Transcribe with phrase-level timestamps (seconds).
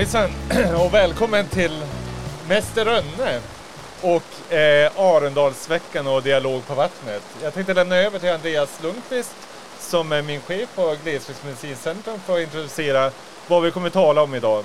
[0.00, 0.30] Hejsan
[0.84, 1.84] och välkommen till
[2.48, 3.40] Mäster Rönne
[4.00, 7.22] och eh, Arendalsveckan och Dialog på vattnet.
[7.42, 9.34] Jag tänkte lämna över till Andreas Lundqvist
[9.78, 13.10] som är min chef på Glesbygdsmedicincentrum för att introducera
[13.48, 14.64] vad vi kommer tala om idag.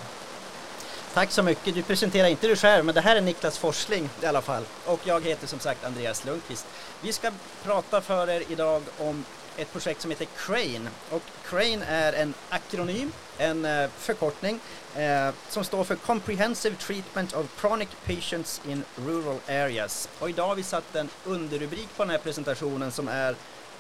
[1.14, 1.76] Tack så mycket.
[1.76, 4.64] Du presenterar inte dig själv, men det här är Niklas Forsling i alla fall.
[4.86, 6.66] Och jag heter som sagt Andreas Lundqvist.
[7.02, 7.32] Vi ska
[7.64, 9.26] prata för er idag om
[9.58, 10.90] ett projekt som heter CRANE.
[11.10, 14.60] Och CRANE är en akronym, en eh, förkortning,
[14.96, 20.10] eh, som står för Comprehensive Treatment of Chronic Patients in Rural Areas.
[20.20, 23.36] Och idag har vi satt en underrubrik på den här presentationen som är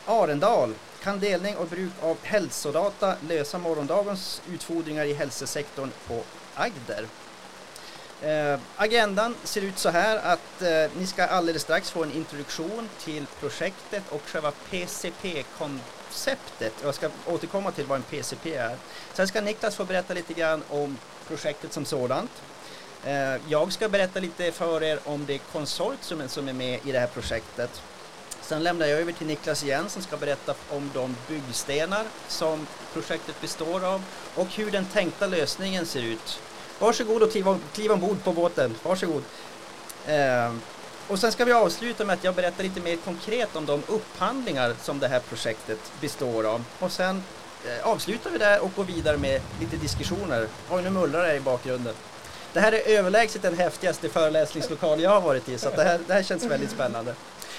[0.06, 6.24] Arendal, kan delning och bruk av hälsodata lösa morgondagens utfordringar i hälsosektorn på
[6.56, 7.08] Agder?
[8.26, 12.90] Eh, agendan ser ut så här att eh, ni ska alldeles strax få en introduktion
[13.00, 16.74] till projektet och själva PCP-konceptet.
[16.84, 18.76] Jag ska återkomma till vad en PCP är.
[19.14, 22.32] Sen ska Niklas få berätta lite grann om projektet som sådant.
[23.04, 27.00] Eh, jag ska berätta lite för er om det konsortium som är med i det
[27.00, 27.82] här projektet.
[28.42, 33.42] Sen lämnar jag över till Niklas igen som ska berätta om de byggstenar som projektet
[33.42, 34.04] består av
[34.36, 36.40] och hur den tänkta lösningen ser ut.
[36.80, 38.76] Varsågod och kliva, kliva ombord på båten.
[38.84, 39.24] Varsågod.
[40.08, 40.54] Eh,
[41.08, 44.76] och sen ska vi avsluta med att jag berättar lite mer konkret om de upphandlingar
[44.82, 46.64] som det här projektet består av.
[46.80, 47.24] Och sen
[47.66, 50.48] eh, avslutar vi där och går vidare med lite diskussioner.
[50.70, 51.94] Oj, nu mullrar det i bakgrunden.
[52.54, 56.14] Det här är överlägset den häftigaste föreläsningslokal jag har varit i, så det, här, det
[56.14, 57.16] här känns väldigt spännande.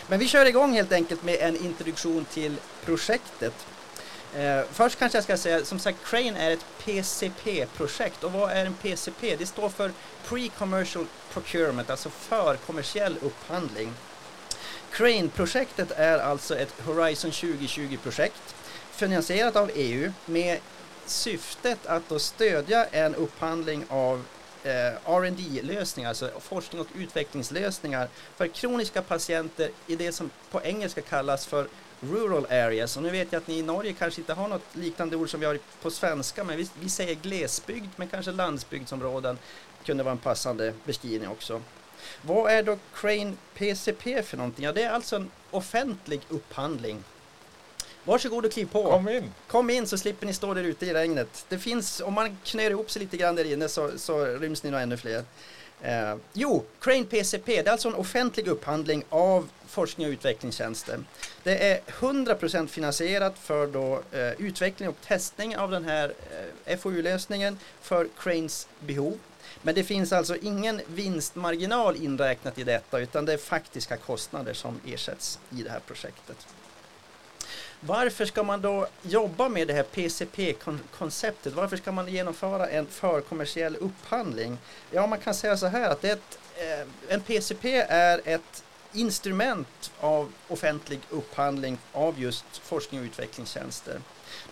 [0.06, 3.54] Men vi kör igång helt enkelt med en introduktion till projektet.
[4.36, 8.24] Eh, först kanske jag ska säga, som sagt, Crane är ett PCP-projekt.
[8.24, 9.36] Och vad är en PCP?
[9.36, 9.92] Det står för
[10.28, 13.92] Pre-Commercial Procurement, alltså för kommersiell upphandling.
[14.90, 18.54] Crane-projektet är alltså ett Horizon 2020-projekt
[18.90, 20.58] finansierat av EU med
[21.06, 24.24] syftet att då stödja en upphandling av
[24.62, 31.00] eh, R&D lösningar alltså forskning och utvecklingslösningar för kroniska patienter i det som på engelska
[31.00, 31.68] kallas för
[32.00, 32.96] rural areas.
[32.96, 35.40] Och nu vet jag att ni i Norge kanske inte har något liknande ord som
[35.40, 39.38] vi har på svenska, men vi, vi säger glesbygd, men kanske landsbygdsområden
[39.84, 41.62] kunde vara en passande beskrivning också.
[42.22, 44.64] Vad är då Crane PCP för någonting?
[44.64, 47.04] Ja, det är alltså en offentlig upphandling.
[48.04, 48.90] Varsågod och kliv på.
[48.90, 49.32] Kom in.
[49.46, 51.46] Kom in så slipper ni stå där ute i regnet.
[51.48, 54.70] Det finns, om man knör ihop sig lite grann där inne så, så ryms ni
[54.70, 55.24] nog ännu fler.
[55.82, 60.98] Eh, jo, Crane PCP, det är alltså en offentlig upphandling av forskning och utvecklingstjänster.
[61.42, 66.12] Det är 100% finansierat för då, eh, utveckling och testning av den här
[66.64, 69.18] eh, FoU-lösningen för Cranes behov.
[69.62, 74.80] Men det finns alltså ingen vinstmarginal inräknat i detta utan det är faktiska kostnader som
[74.86, 76.46] ersätts i det här projektet.
[77.86, 81.52] Varför ska man då jobba med det här PCP-konceptet?
[81.52, 84.58] Varför ska man genomföra en förkommersiell upphandling?
[84.90, 90.32] Ja, man kan säga så här att ett, eh, en PCP är ett instrument av
[90.48, 94.00] offentlig upphandling av just forskning och utvecklingstjänster.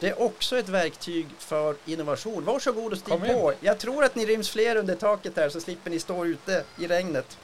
[0.01, 2.45] Det är också ett verktyg för innovation.
[2.45, 3.53] Varsågod och stig på.
[3.61, 6.87] Jag tror att ni ryms fler under taket här så slipper ni stå ute i
[6.87, 7.39] regnet.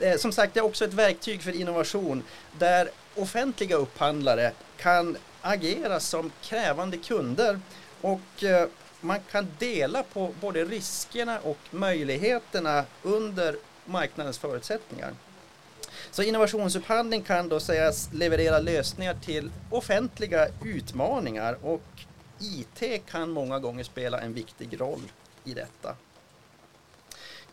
[0.00, 2.22] Eh, som sagt, det är också ett verktyg för innovation
[2.58, 7.60] där offentliga upphandlare kan agera som krävande kunder
[8.00, 8.68] och eh,
[9.00, 15.14] man kan dela på både riskerna och möjligheterna under marknadens förutsättningar.
[16.10, 21.82] Så innovationsupphandling kan då sägas leverera lösningar till offentliga utmaningar och
[22.40, 25.02] IT kan många gånger spela en viktig roll
[25.44, 25.96] i detta.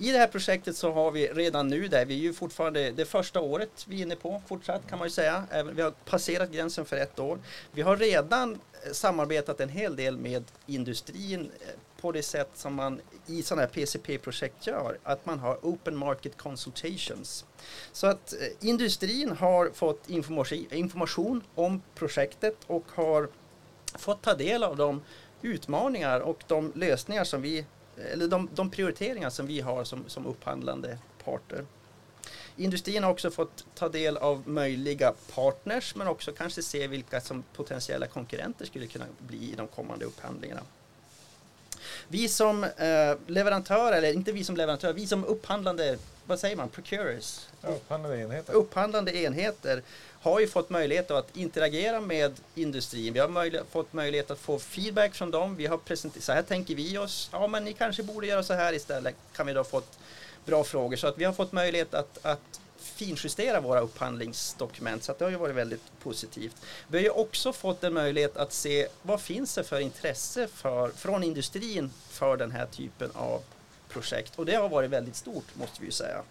[0.03, 3.05] I det här projektet så har vi redan nu, där vi är ju fortfarande det
[3.05, 5.43] första året vi är inne på fortsatt kan man ju säga.
[5.73, 7.39] Vi har passerat gränsen för ett år.
[7.71, 12.73] Vi har redan eh, samarbetat en hel del med industrin eh, på det sätt som
[12.73, 17.45] man i sådana här PCP-projekt gör, att man har Open Market Consultations.
[17.91, 20.09] Så att eh, industrin har fått
[20.71, 23.29] information om projektet och har
[23.95, 25.01] fått ta del av de
[25.41, 27.65] utmaningar och de lösningar som vi
[28.11, 31.65] eller de, de prioriteringar som vi har som, som upphandlande parter.
[32.55, 37.43] Industrin har också fått ta del av möjliga partners men också kanske se vilka som
[37.55, 40.61] potentiella konkurrenter skulle kunna bli i de kommande upphandlingarna.
[42.07, 46.69] Vi som eh, leverantör, eller inte vi som leverantör, vi som upphandlande, vad säger man,
[46.69, 47.39] procurers?
[47.61, 48.53] upphandlande enheter.
[48.53, 49.81] Upphandlande enheter
[50.21, 53.13] har ju fått möjlighet att interagera med industrin.
[53.13, 55.55] Vi har möjlighet, fått möjlighet att få feedback från dem.
[55.55, 57.29] Vi har presenterat, så här tänker vi oss.
[57.31, 59.15] Ja, men ni kanske borde göra så här istället.
[59.35, 59.99] Kan vi då fått
[60.45, 60.95] bra frågor.
[60.95, 65.03] Så att vi har fått möjlighet att, att finjustera våra upphandlingsdokument.
[65.03, 66.55] Så det har ju varit väldigt positivt.
[66.87, 70.89] Vi har ju också fått en möjlighet att se vad finns det för intresse för,
[70.89, 73.41] från industrin för den här typen av
[73.93, 76.21] projekt och det har varit väldigt stort måste vi ju säga.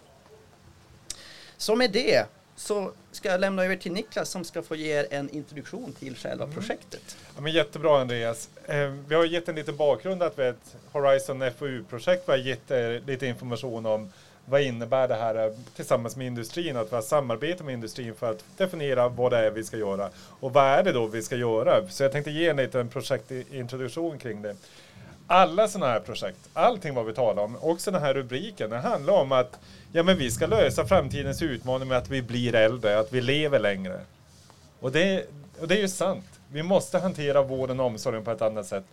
[1.57, 2.25] Så med det
[2.55, 6.15] så ska jag lämna över till Niklas som ska få ge er en introduktion till
[6.15, 6.55] själva mm.
[6.55, 7.17] projektet.
[7.35, 8.49] Ja, men jättebra Andreas.
[8.65, 12.23] Eh, vi har gett en liten bakgrund att vi är ett Horizon FoU-projekt.
[12.27, 14.11] Vi har gett er lite information om
[14.45, 18.31] vad innebär det här eh, tillsammans med industrin, att vi har samarbete med industrin för
[18.31, 20.09] att definiera vad det är vi ska göra.
[20.15, 21.87] Och vad är det då vi ska göra?
[21.87, 24.55] Så jag tänkte ge en liten projektintroduktion kring det.
[25.27, 29.13] Alla sådana här projekt, allting vad vi talar om, också den här rubriken, det handlar
[29.13, 29.59] om att
[29.91, 33.59] ja, men vi ska lösa framtidens utmaning med att vi blir äldre, att vi lever
[33.59, 34.01] längre.
[34.79, 35.25] Och det,
[35.59, 36.25] och det är ju sant.
[36.51, 38.83] Vi måste hantera vården och omsorgen på ett annat sätt.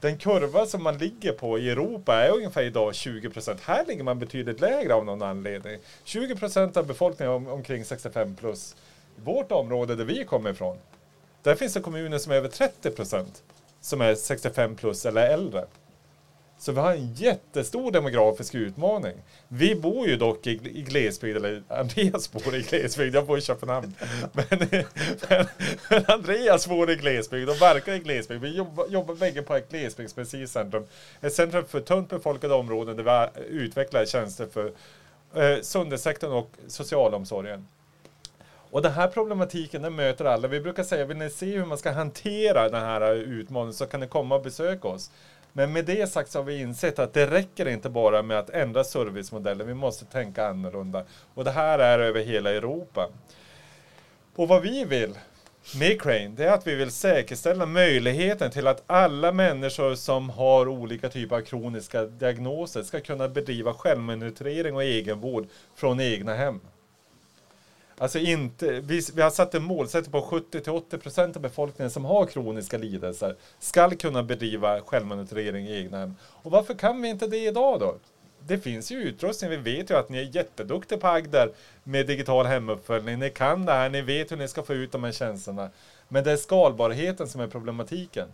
[0.00, 3.60] Den kurva som man ligger på i Europa är ungefär idag 20 procent.
[3.60, 5.78] Här ligger man betydligt lägre av någon anledning.
[6.04, 8.76] 20 procent av befolkningen om, omkring 65 plus.
[9.16, 10.78] Vårt område där vi kommer ifrån,
[11.42, 13.42] där finns det kommuner som är över 30 procent
[13.80, 15.64] som är 65 plus eller äldre.
[16.58, 19.14] Så vi har en jättestor demografisk utmaning.
[19.48, 23.40] Vi bor ju dock i, i glesbygd, eller Andreas bor i glesbygd, jag bor i
[23.40, 23.94] Köpenhamn.
[24.32, 24.46] Men,
[25.28, 25.46] men,
[25.90, 28.42] men Andreas bor i glesbygd och verkar i glesbygd.
[28.42, 30.86] Vi jobbar, jobbar bägge på ett glesbygdsmedicinskt centrum.
[31.20, 34.72] Ett centrum för tunt befolkade områden där vi utvecklar tjänster för
[35.34, 37.66] eh, och socialomsorgen.
[38.70, 40.48] Och den här problematiken den möter alla.
[40.48, 44.00] Vi brukar säga, vill ni se hur man ska hantera den här utmaningen så kan
[44.00, 45.10] ni komma och besöka oss.
[45.52, 48.50] Men med det sagt så har vi insett att det räcker inte bara med att
[48.50, 51.04] ändra servicemodellen, vi måste tänka annorlunda.
[51.34, 53.08] Och det här är över hela Europa.
[54.34, 55.14] Och vad vi vill
[55.78, 60.68] med Crane, det är att vi vill säkerställa möjligheten till att alla människor som har
[60.68, 66.60] olika typer av kroniska diagnoser ska kunna bedriva självmonitorering och egenvård från egna hem.
[67.98, 72.78] Alltså inte, vi, vi har satt en målsättning på 70-80% av befolkningen som har kroniska
[72.78, 76.14] lidelser ska kunna bedriva självmonitorering i egna hem.
[76.22, 77.94] Och varför kan vi inte det idag då?
[78.46, 81.52] Det finns ju utrustning, vi vet ju att ni är jätteduktiga på Agder
[81.84, 83.18] med digital hemuppföljning.
[83.18, 85.70] Ni kan det här, ni vet hur ni ska få ut de här tjänsterna.
[86.08, 88.28] Men det är skalbarheten som är problematiken.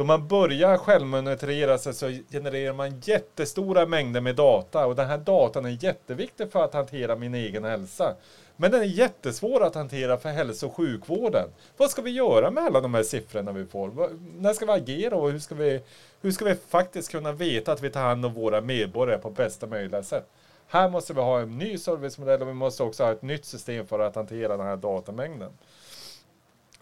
[0.00, 5.18] Då man börjar självmonitorera sig så genererar man jättestora mängder med data och den här
[5.18, 8.14] datan är jätteviktig för att hantera min egen hälsa.
[8.56, 11.48] Men den är jättesvår att hantera för hälso och sjukvården.
[11.76, 14.10] Vad ska vi göra med alla de här siffrorna vi får?
[14.40, 15.80] När ska vi agera och hur ska vi,
[16.20, 19.66] hur ska vi faktiskt kunna veta att vi tar hand om våra medborgare på bästa
[19.66, 20.26] möjliga sätt?
[20.66, 23.86] Här måste vi ha en ny servicemodell och vi måste också ha ett nytt system
[23.86, 25.52] för att hantera den här datamängden.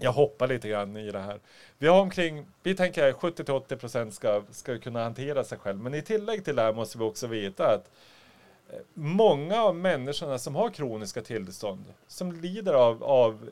[0.00, 1.40] Jag hoppar lite grann i det här.
[1.78, 5.78] Vi har omkring, vi tänker 70-80% ska, ska kunna hantera sig själv.
[5.78, 7.90] Men i tillägg till det här måste vi också veta att
[8.70, 13.48] eh, många av människorna som har kroniska tillstånd, som lider av, av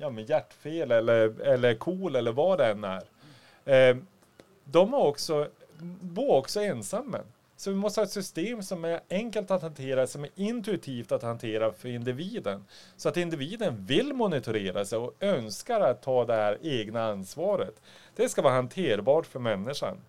[0.00, 3.04] ja, men hjärtfel eller, eller KOL eller vad det än är,
[3.64, 3.96] eh,
[4.64, 5.48] de har också,
[6.00, 7.18] bor också ensamma.
[7.58, 11.22] Så vi måste ha ett system som är enkelt att hantera, som är intuitivt att
[11.22, 12.64] hantera för individen.
[12.96, 17.74] Så att individen vill monitorera sig och önskar att ta det här egna ansvaret.
[18.16, 20.00] Det ska vara hanterbart för människan.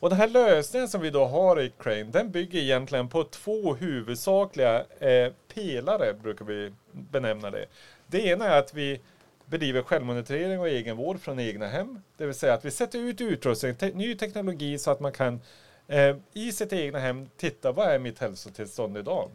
[0.00, 3.74] Och den här lösningen som vi då har i Crane, den bygger egentligen på två
[3.74, 7.66] huvudsakliga eh, pelare, brukar vi benämna det.
[8.06, 9.00] Det ena är att vi
[9.46, 12.02] bedriver självmonitorering och egenvård från egna hem.
[12.16, 15.40] Det vill säga att vi sätter ut utrustning, te ny teknologi så att man kan
[15.88, 19.30] eh, i sitt egna hem titta, vad är mitt hälsotillstånd idag?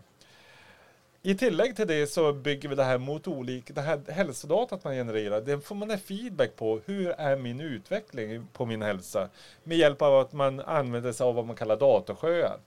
[1.23, 4.93] I tillägg till det så bygger vi det här mot olika, det här hälsodatat man
[4.93, 6.81] genererar, det får man en feedback på.
[6.85, 9.29] Hur är min utveckling på min hälsa?
[9.63, 12.59] Med hjälp av att man använder sig av vad man kallar datasjöar.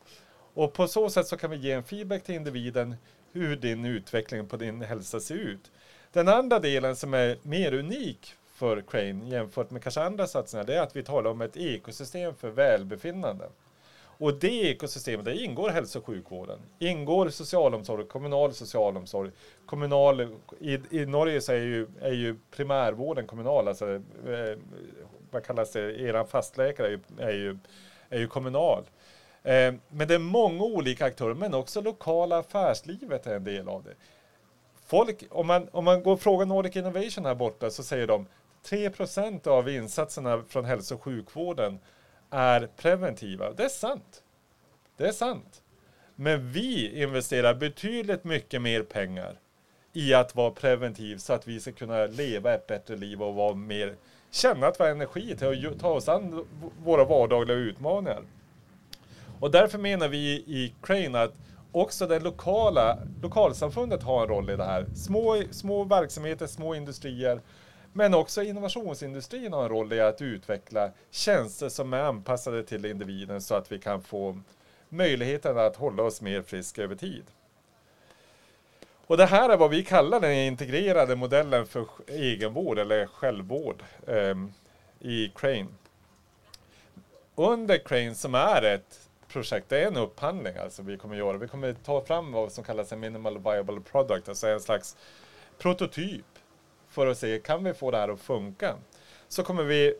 [0.54, 2.96] Och på så sätt så kan vi ge en feedback till individen
[3.32, 5.70] hur din utveckling på din hälsa ser ut.
[6.12, 10.74] Den andra delen som är mer unik för Crane jämfört med kanske andra satsningar, det
[10.74, 13.48] är att vi talar om ett ekosystem för välbefinnande.
[14.18, 19.30] Och det ekosystemet, där ingår hälso och sjukvården, ingår socialomsorg, kommunal socialomsorg,
[19.66, 20.20] kommunal,
[20.60, 24.58] i, i Norge så är ju, är ju primärvården kommunal, alltså eh,
[25.30, 27.58] vad kallas det, eran fastläkare är ju, är ju,
[28.08, 28.84] är ju kommunal.
[29.42, 33.84] Eh, men det är många olika aktörer, men också lokala affärslivet är en del av
[33.84, 33.94] det.
[34.86, 38.26] Folk, om man, om man går och frågar Nordic Innovation här borta så säger de
[38.64, 41.78] 3% av insatserna från hälso och sjukvården
[42.34, 43.52] är preventiva.
[43.52, 44.22] Det är sant.
[44.96, 45.62] Det är sant.
[46.14, 49.38] Men vi investerar betydligt mycket mer pengar
[49.92, 53.54] i att vara preventiv så att vi ska kunna leva ett bättre liv och vara
[53.54, 53.94] mer,
[54.30, 56.46] känna att vi har energi till att ta oss an
[56.84, 58.22] våra vardagliga utmaningar.
[59.40, 61.32] Och därför menar vi i Crane att
[61.72, 64.86] också det lokala lokalsamfundet har en roll i det här.
[64.94, 67.40] Små, små verksamheter, små industrier
[67.96, 73.40] men också innovationsindustrin har en roll i att utveckla tjänster som är anpassade till individen
[73.40, 74.40] så att vi kan få
[74.88, 77.24] möjligheten att hålla oss mer friska över tid.
[79.06, 84.34] Och det här är vad vi kallar den integrerade modellen för egenvård eller självvård eh,
[85.00, 85.66] i Crane.
[87.34, 91.38] Under Crane som är ett projekt, det är en upphandling alltså vi kommer göra.
[91.38, 94.96] Vi kommer ta fram vad som kallas en minimal viable product, alltså en slags
[95.58, 96.24] prototyp
[96.94, 98.74] för att se, kan vi få det här att funka?
[99.28, 99.94] Så kommer vi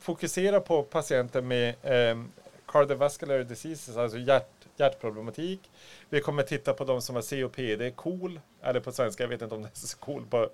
[0.00, 2.22] fokusera på patienter med eh,
[2.66, 5.70] cardiovascular diseases, alltså hjärt, hjärtproblematik.
[6.08, 9.54] Vi kommer titta på de som har COPD, KOL, eller på svenska, jag vet inte
[9.54, 10.50] om det är så KOL på,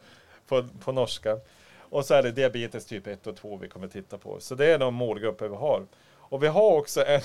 [0.46, 1.38] på, på norska.
[1.78, 4.40] Och så är det diabetes typ 1 och 2 vi kommer titta på.
[4.40, 5.86] Så det är de målgrupper vi har.
[6.14, 7.20] Och vi har också en,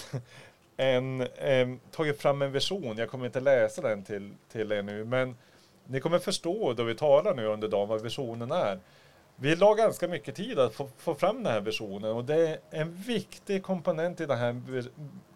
[0.78, 5.06] en, en, tagit fram en vision, jag kommer inte läsa den till, till er nu,
[5.06, 5.36] men
[5.88, 8.80] ni kommer förstå då vi talar nu under dagen vad visionen är.
[9.36, 12.58] Vi la ganska mycket tid att få, få, fram den här visionen och det är
[12.70, 14.62] en viktig komponent i den här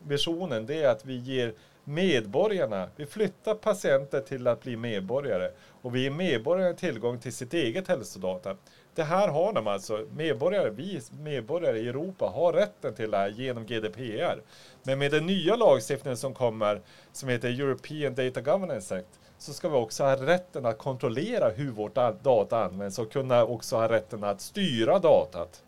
[0.03, 0.65] visionen.
[0.65, 5.51] Det är att vi ger medborgarna, vi flyttar patienter till att bli medborgare
[5.81, 8.57] och vi ger medborgarna tillgång till sitt eget hälsodata.
[8.95, 13.29] Det här har de alltså, medborgare, vi medborgare i Europa har rätten till det här
[13.29, 14.41] genom GDPR.
[14.83, 19.69] Men med den nya lagstiftningen som kommer, som heter European Data Governance Act, så ska
[19.69, 24.23] vi också ha rätten att kontrollera hur vårt data används och kunna också ha rätten
[24.23, 25.63] att styra datat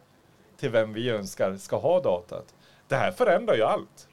[0.58, 2.56] till vem vi önskar ska ha datat.
[2.88, 4.08] Det här förändrar ju allt.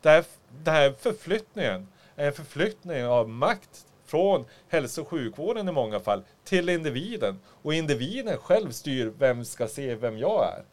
[0.00, 0.24] Det här,
[0.64, 6.22] det här förflyttningen är en förflyttning av makt från hälso och sjukvården i många fall
[6.44, 7.38] till individen.
[7.62, 10.64] Och individen själv styr vem ska se vem jag är.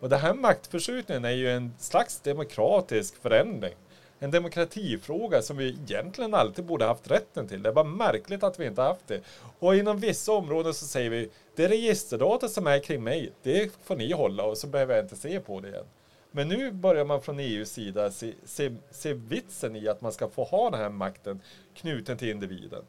[0.00, 3.74] Och den här maktförskjutningen är ju en slags demokratisk förändring
[4.18, 7.62] en demokratifråga som vi egentligen alltid borde haft rätten till.
[7.62, 9.20] Det var märkligt att vi inte haft det.
[9.58, 13.96] Och inom vissa områden så säger vi, det registerdata som är kring mig, det får
[13.96, 15.86] ni hålla och så behöver jag inte se på det igen.
[16.30, 20.28] Men nu börjar man från EUs sida se, se, se vitsen i att man ska
[20.28, 21.40] få ha den här makten
[21.74, 22.84] knuten till individen.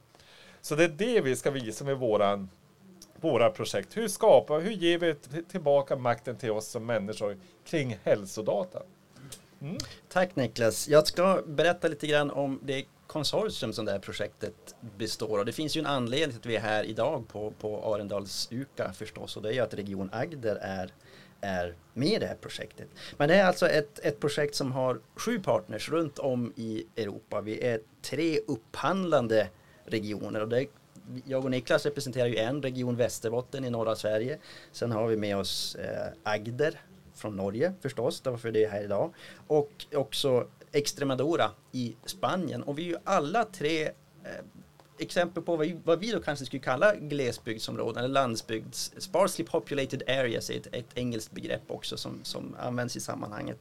[0.62, 2.50] Så det är det vi ska visa med våran,
[3.16, 3.98] våra projekt.
[3.98, 8.82] Hur skapar, hur ger vi tillbaka makten till oss som människor kring hälsodata?
[9.62, 9.78] Mm.
[10.10, 10.88] Tack Niklas.
[10.88, 15.46] Jag ska berätta lite grann om det konsortium som det här projektet består av.
[15.46, 18.94] Det finns ju en anledning till att vi är här idag på, på Arendals UKA
[18.94, 20.94] förstås och det är ju att Region Agder är,
[21.42, 22.88] är med i det här projektet.
[23.18, 27.42] Men det är alltså ett, ett projekt som har sju partners runt om i Europa.
[27.42, 29.50] Vi är tre upphandlande
[29.86, 30.66] regioner och det
[31.26, 34.40] jag och Niklas representerar ju en region Västerbotten i norra Sverige.
[34.72, 36.82] Sen har vi med oss eh, Agder
[37.26, 39.14] från Norge förstås, därför det är här idag.
[39.48, 42.64] Och också Extremadura i Spanien.
[42.64, 43.92] Och vi är ju alla tre eh,
[44.98, 50.04] exempel på vad vi, vad vi, då kanske skulle kalla glesbygdsområden eller landsbygds, sparsely populated
[50.08, 53.58] areas är ett, ett engelskt begrepp också som, som används i sammanhanget.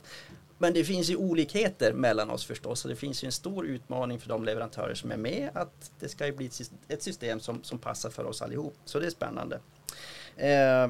[0.58, 4.20] Men det finns ju olikheter mellan oss förstås och det finns ju en stor utmaning
[4.20, 6.50] för de leverantörer som är med att det ska ju bli
[6.88, 8.74] ett system som, som passar för oss allihop.
[8.84, 9.60] Så det är spännande.
[10.36, 10.88] Eh,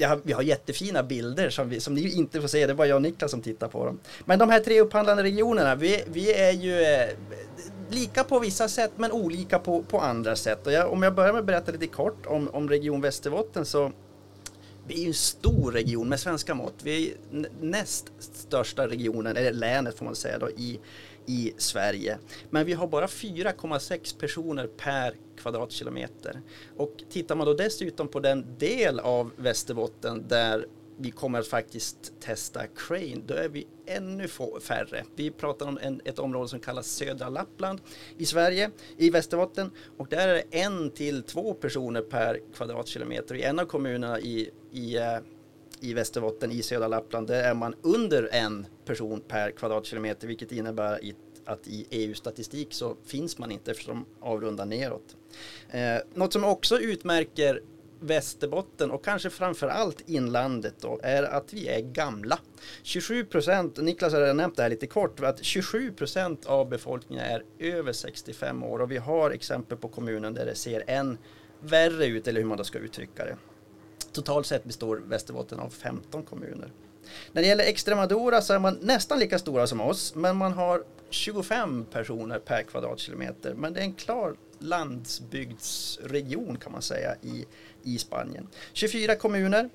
[0.00, 2.86] ja, vi har jättefina bilder som, vi, som ni inte får se, det är bara
[2.86, 3.98] jag och Niklas som tittar på dem.
[4.24, 7.08] Men de här tre upphandlande regionerna, vi, vi är ju eh,
[7.90, 10.66] lika på vissa sätt men olika på, på andra sätt.
[10.66, 13.92] Och jag, om jag börjar med att berätta lite kort om, om Region Västerbotten så
[14.86, 16.74] vi är ju en stor region med svenska mått.
[16.82, 20.80] Vi är näst största regionen, eller länet får man säga då, i,
[21.28, 22.18] i Sverige.
[22.50, 26.40] Men vi har bara 4,6 personer per kvadratkilometer.
[26.76, 30.66] Och tittar man då dessutom på den del av Västerbotten där
[31.00, 34.28] vi kommer att faktiskt testa Crane, då är vi ännu
[34.60, 35.04] färre.
[35.16, 37.80] Vi pratar om en, ett område som kallas södra Lappland
[38.16, 39.70] i Sverige, i Västerbotten.
[39.96, 43.34] Och där är det en till två personer per kvadratkilometer.
[43.34, 45.18] I en av kommunerna i, i, eh,
[45.80, 51.00] i Västerbotten, i södra Lappland, där är man under en person per kvadratkilometer, vilket innebär
[51.44, 55.16] att i EU-statistik så finns man inte eftersom de avrundar neråt.
[55.70, 57.62] Eh, något som också utmärker
[58.00, 62.38] Västerbotten och kanske framförallt inlandet då är att vi är gamla.
[62.82, 67.24] 27 procent, Niklas har redan nämnt det här lite kort, att 27 procent av befolkningen
[67.24, 71.18] är över 65 år och vi har exempel på kommunen där det ser än
[71.60, 73.36] värre ut eller hur man då ska uttrycka det.
[74.18, 76.72] Totalt sett består Västerbotten av 15 kommuner.
[77.32, 80.84] När det gäller Extremadura så är man nästan lika stora som oss men man har
[81.10, 83.54] 25 personer per kvadratkilometer.
[83.54, 87.44] Men det är en klar landsbygdsregion kan man säga i,
[87.82, 88.48] i Spanien.
[88.72, 89.70] 24 kommuner.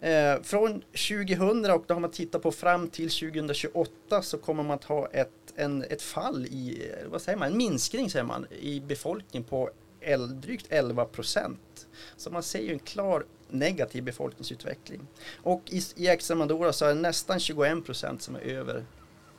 [0.00, 4.74] Eh, från 2000 och då har man tittat på fram till 2028 så kommer man
[4.74, 8.46] att ha ett, en, ett fall i, eh, vad säger man, en minskning säger man,
[8.60, 9.70] i befolkningen på
[10.04, 11.86] el, drygt 11 procent.
[12.16, 13.24] Så man ser ju en klar
[13.54, 15.06] negativ befolkningsutveckling.
[15.42, 18.84] Och i, i Extremadura så är det nästan 21 procent som är över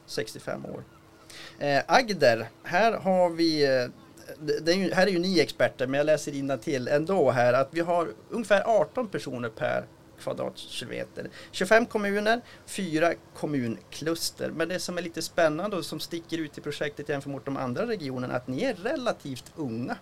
[0.05, 0.83] 65 år.
[1.59, 3.89] Eh, Agder, här har vi eh,
[4.39, 7.69] det är ju, här är ju ni experter, men jag läser till ändå här att
[7.71, 9.85] vi har ungefär 18 personer per
[10.19, 11.29] kvadratkilometer.
[11.51, 14.51] 25 kommuner, 4 kommunkluster.
[14.51, 17.57] Men det som är lite spännande och som sticker ut i projektet jämfört med de
[17.57, 19.97] andra regionerna är att ni är relativt unga.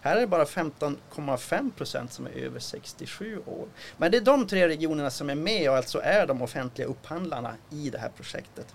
[0.00, 3.68] Här är det bara 15,5 procent som är över 67 år.
[3.96, 7.54] Men det är de tre regionerna som är med och alltså är de offentliga upphandlarna
[7.70, 8.74] i det här projektet.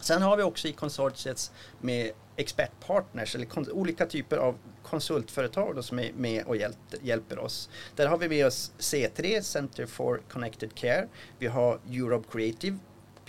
[0.00, 5.98] Sen har vi också i konsortiet med expertpartners eller olika typer av konsultföretag då, som
[5.98, 7.70] är med och hjälper, hjälper oss.
[7.94, 11.08] Där har vi med oss C3, Center for Connected Care.
[11.38, 12.78] Vi har Europe Creative,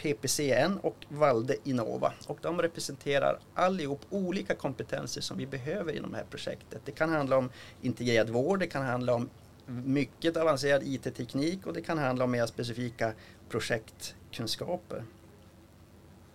[0.02, 2.14] PPCN och Valde Innova.
[2.28, 6.82] Och de representerar allihop olika kompetenser som vi behöver inom det här projektet.
[6.86, 7.50] Det kan handla om
[7.82, 9.30] integrerad vård, det kan handla om
[9.68, 13.14] mycket avancerad IT-teknik och det kan handla om mer specifika
[13.50, 15.04] projektkunskaper.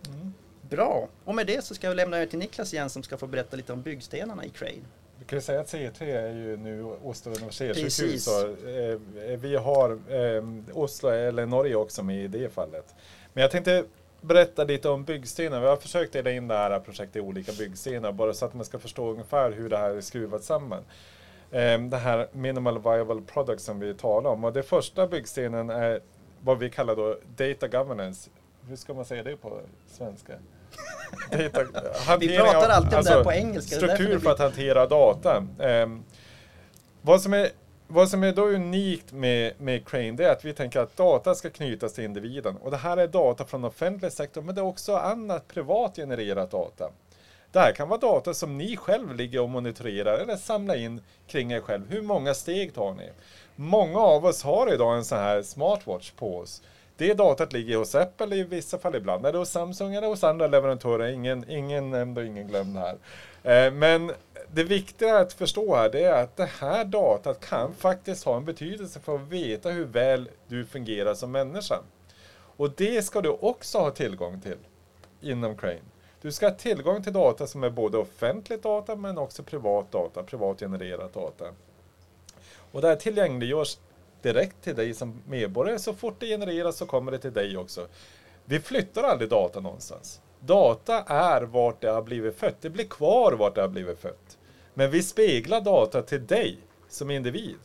[0.08, 0.32] Mm.
[0.70, 3.26] Bra, och med det så ska jag lämna över till Niklas igen som ska få
[3.26, 4.82] berätta lite om byggstenarna i Crane.
[5.18, 8.28] Vi kan säga att C3 är ju nu Oslo universitetssjukhus.
[8.28, 12.94] Eh, vi har eh, Oslo eller Norge också med i det fallet.
[13.32, 13.84] Men jag tänkte
[14.20, 15.60] berätta lite om byggstenar.
[15.60, 18.64] Vi har försökt dela in det här projektet i olika byggstenar bara så att man
[18.64, 20.84] ska förstå ungefär hur det här är skruvat samman.
[21.50, 24.44] Eh, det här minimal viable product som vi talar om.
[24.44, 26.00] Och det första byggstenen är
[26.40, 28.30] vad vi kallar då data governance.
[28.68, 30.32] Hur ska man säga det på svenska?
[31.30, 33.76] vi pratar alltid om alltså, det här på engelska.
[33.76, 35.46] Struktur för att hantera data.
[35.58, 36.04] Um,
[37.02, 37.48] vad, som är,
[37.92, 41.34] vad som är då unikt med, med Crane det är att vi tänker att data
[41.34, 42.56] ska knytas till individen.
[42.56, 46.50] Och det här är data från offentlig sektor men det är också annat privat genererat
[46.50, 46.90] data.
[47.52, 51.52] Det här kan vara data som ni själv ligger och monitorerar eller samlar in kring
[51.52, 51.90] er själv.
[51.90, 53.10] Hur många steg tar ni?
[53.56, 56.62] Många av oss har idag en sån här smartwatch på oss
[57.02, 60.24] det datat ligger hos Apple i vissa fall, ibland är det hos Samsung eller hos
[60.24, 61.08] andra leverantörer.
[61.08, 62.96] Ingen, ingen nämnd och ingen glömd här.
[63.42, 64.12] Eh, men
[64.52, 68.44] det viktiga att förstå här det är att det här datat kan faktiskt ha en
[68.44, 71.78] betydelse för att veta hur väl du fungerar som människa.
[72.56, 74.58] Och det ska du också ha tillgång till
[75.20, 75.80] inom Crane.
[76.20, 80.22] Du ska ha tillgång till data som är både offentligt data men också privat data,
[80.22, 81.44] privat genererat data.
[82.72, 83.78] Och det här tillgängliggörs
[84.22, 85.78] direkt till dig som medborgare.
[85.78, 87.86] Så fort det genereras så kommer det till dig också.
[88.44, 90.20] Vi flyttar aldrig data någonstans.
[90.40, 92.56] Data är vart det har blivit fött.
[92.60, 94.38] Det blir kvar vart det har blivit fött.
[94.74, 96.58] Men vi speglar data till dig
[96.88, 97.58] som individ.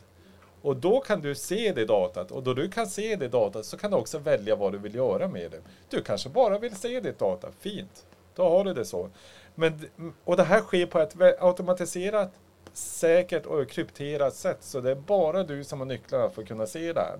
[0.62, 3.76] Och då kan du se det datat och då du kan se det datat så
[3.76, 5.60] kan du också välja vad du vill göra med det.
[5.88, 8.06] Du kanske bara vill se ditt data, fint.
[8.34, 9.10] Då har du det så.
[9.54, 9.80] Men,
[10.24, 12.32] och det här sker på ett automatiserat
[12.78, 14.58] säkert och krypterat sätt.
[14.60, 17.18] Så det är bara du som har nycklarna för att kunna se det här.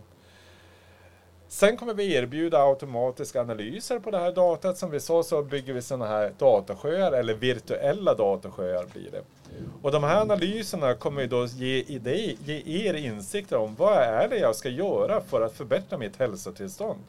[1.48, 4.78] Sen kommer vi erbjuda automatiska analyser på det här datat.
[4.78, 9.22] Som vi sa så bygger vi sådana här datasjöar, eller virtuella datasjöar blir det.
[9.82, 14.38] Och de här analyserna kommer då ge, idé, ge er insikter om vad är det
[14.38, 17.00] jag ska göra för att förbättra mitt hälsotillstånd.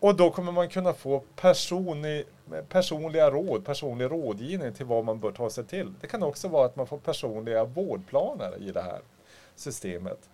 [0.00, 2.24] Och då kommer man kunna få personlig,
[2.68, 5.92] personliga råd, personlig rådgivning till vad man bör ta sig till.
[6.00, 9.00] Det kan också vara att man får personliga vårdplaner i det här
[9.54, 10.30] systemet.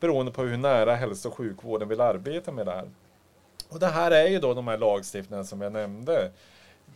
[0.00, 2.90] Beroende på hur nära hälso och sjukvården vill arbeta med det här.
[3.68, 6.30] Och det här är ju då de här lagstiftningarna som jag nämnde.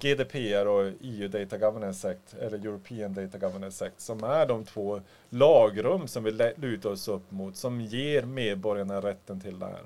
[0.01, 5.01] GDPR och EU Data Governance Act, eller European Data Governance Act, som är de två
[5.31, 9.83] lagrum som vi lutar oss upp mot, som ger medborgarna rätten till det här.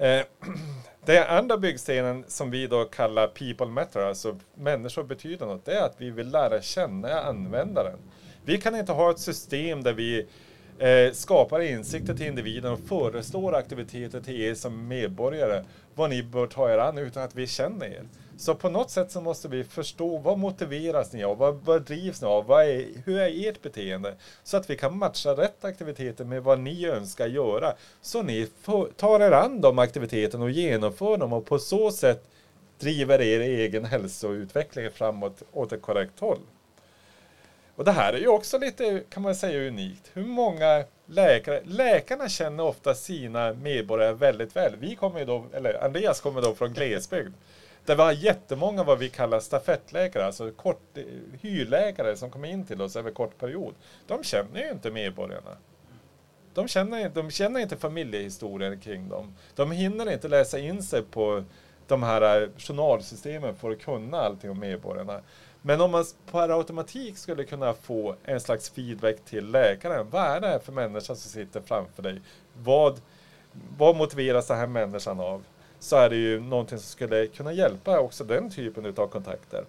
[0.00, 0.22] Eh,
[1.04, 5.84] den andra byggstenen som vi då kallar People Matter, alltså människor betyder något, det är
[5.84, 7.98] att vi vill lära känna användaren.
[8.44, 10.26] Vi kan inte ha ett system där vi
[10.78, 16.46] eh, skapar insikter till individen och föreslår aktiviteter till er som medborgare, vad ni bör
[16.46, 18.04] ta er an utan att vi känner er.
[18.40, 21.38] Så på något sätt så måste vi förstå vad motiveras ni av?
[21.38, 22.46] Vad, vad drivs ni av?
[22.46, 24.14] Vad är, hur är ert beteende?
[24.42, 27.74] Så att vi kan matcha rätt aktiviteter med vad ni önskar göra.
[28.00, 28.48] Så ni
[28.96, 32.24] tar er an de aktiviteterna och genomför dem och på så sätt
[32.78, 36.40] driver er egen hälsoutveckling framåt åt ett korrekt håll.
[37.76, 40.10] Och det här är ju också lite, kan man säga, unikt.
[40.12, 44.76] Hur många läkare, läkarna känner ofta sina medborgare väldigt väl.
[44.78, 47.34] Vi kommer då, eller Andreas kommer då från glesbygd.
[47.84, 51.04] Där vi har jättemånga vad vi kallar stafettläkare, alltså kort, eh,
[51.40, 53.74] hyrläkare som kommer in till oss över kort period.
[54.06, 55.56] De känner ju inte medborgarna.
[56.54, 59.34] De känner, de känner inte familjehistorien kring dem.
[59.54, 61.44] De hinner inte läsa in sig på
[61.86, 65.20] de här eh, journalsystemen för att kunna allting om medborgarna.
[65.62, 70.10] Men om man per automatik skulle kunna få en slags feedback till läkaren.
[70.10, 72.20] Vad är det här för människa som sitter framför dig?
[72.54, 73.00] Vad,
[73.78, 75.44] vad motiveras den här människan av?
[75.80, 79.64] Så är det ju någonting som skulle kunna hjälpa också den typen av kontakter.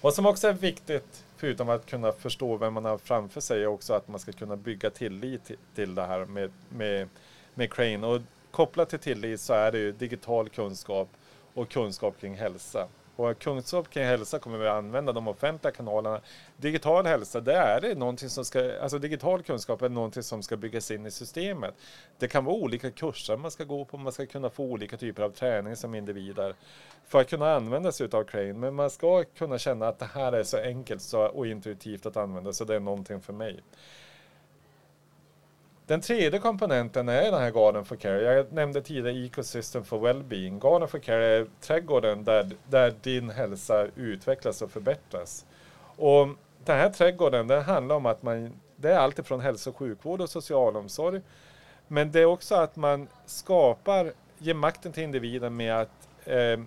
[0.00, 3.66] Vad som också är viktigt, förutom att kunna förstå vem man har framför sig, är
[3.66, 7.08] också att man ska kunna bygga tillit till det här med, med,
[7.54, 8.06] med Crane.
[8.06, 11.08] Och kopplat till tillit så är det ju digital kunskap
[11.54, 12.88] och kunskap kring hälsa.
[13.16, 16.20] Och kunskap kring hälsa kommer vi att använda de offentliga kanalerna.
[16.56, 20.56] Digital hälsa, det är det någonting som ska, alltså digital kunskap är någonting som ska
[20.56, 21.74] byggas in i systemet.
[22.18, 25.22] Det kan vara olika kurser man ska gå på, man ska kunna få olika typer
[25.22, 26.54] av träning som individer
[27.06, 28.52] för att kunna använda sig av Crane.
[28.52, 32.52] Men man ska kunna känna att det här är så enkelt och intuitivt att använda,
[32.52, 33.60] så det är någonting för mig.
[35.86, 38.22] Den tredje komponenten är den här Garden for Care.
[38.22, 40.58] Jag nämnde tidigare Ecosystem for Wellbeing.
[40.58, 45.46] Garden for Care är trädgården där, där din hälsa utvecklas och förbättras.
[45.96, 46.28] Och
[46.64, 50.30] den här trädgården den handlar om att man, det är alltifrån hälso och sjukvård och
[50.30, 51.20] socialomsorg.
[51.88, 56.60] Men det är också att man skapar, ger makten till individen med att eh,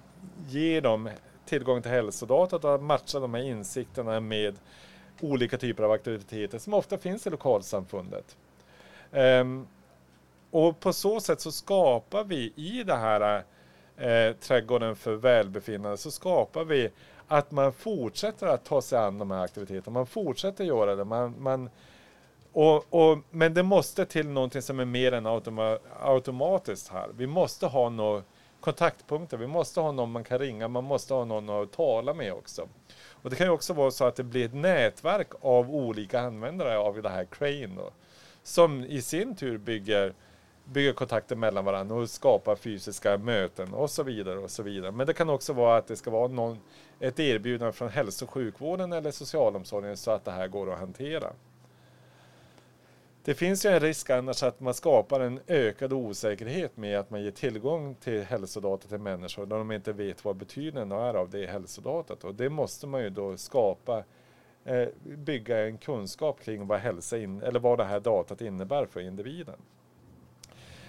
[0.48, 1.10] ge dem
[1.46, 4.56] tillgång till hälsodata och matcha de här insikterna med
[5.22, 8.38] olika typer av aktiviteter som ofta finns i lokalsamfundet.
[9.16, 9.68] Um,
[10.52, 13.44] och på så sätt så skapar vi i det här
[13.98, 16.92] eh, trädgården för välbefinnande så skapar vi
[17.28, 19.94] att man fortsätter att ta sig an de här aktiviteterna.
[19.94, 21.04] Man fortsätter göra det.
[21.04, 21.70] Man, man,
[22.52, 27.10] och, och, men det måste till någonting som är mer än automa automatiskt här.
[27.18, 28.24] Vi måste ha några
[28.60, 29.38] kontaktpunkter.
[29.38, 30.68] Vi måste ha någon man kan ringa.
[30.68, 32.68] Man måste ha någon att tala med också.
[33.10, 36.78] Och det kan ju också vara så att det blir ett nätverk av olika användare
[36.78, 37.76] av det här Crane.
[37.76, 37.92] Då
[38.48, 40.14] som i sin tur bygger,
[40.66, 44.40] bygger kontakter mellan varandra och skapar fysiska möten och så vidare.
[44.40, 44.92] och så vidare.
[44.92, 46.58] Men det kan också vara att det ska vara någon,
[47.00, 51.32] ett erbjudande från hälso och sjukvården eller socialomsorgen så att det här går att hantera.
[53.24, 57.24] Det finns ju en risk annars att man skapar en ökad osäkerhet med att man
[57.24, 61.46] ger tillgång till hälsodata till människor när de inte vet vad betydelsen är av det
[61.46, 62.24] hälsodatat.
[62.24, 64.04] Och det måste man ju då skapa
[64.66, 69.00] Eh, bygga en kunskap kring vad hälsa in, eller vad det här datat innebär för
[69.00, 69.56] individen.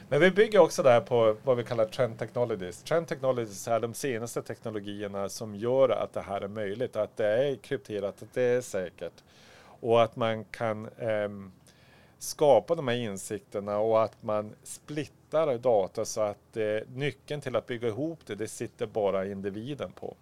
[0.08, 2.82] Men vi bygger också det här på vad vi kallar Trend Technologies.
[2.82, 7.26] Trend Technologies är de senaste teknologierna som gör att det här är möjligt, att det
[7.26, 9.24] är krypterat, att det är säkert
[9.80, 11.28] och att man kan eh,
[12.18, 17.66] skapa de här insikterna och att man splittar data så att eh, nyckeln till att
[17.66, 20.16] bygga ihop det, det sitter bara individen på.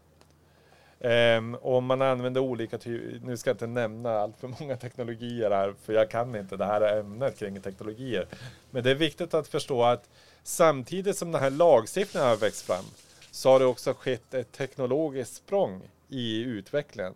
[1.04, 4.76] Ehm, um, och man använder olika typer, nu ska jag inte nämna allt för många
[4.76, 8.26] teknologier här, för jag kan inte det här ämnet kring teknologier.
[8.70, 10.08] Men det är viktigt att förstå att
[10.42, 12.84] samtidigt som den här lagstiftningen har växt fram,
[13.30, 17.14] så har det också skett ett teknologiskt språng i utvecklingen.